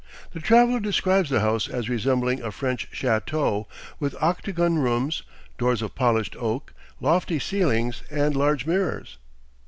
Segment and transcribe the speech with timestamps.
[0.31, 3.67] The traveler describes the house as resembling a French château,
[3.99, 5.21] with octagon rooms,
[5.59, 9.19] doors of polished oak, lofty ceilings, and large mirrors.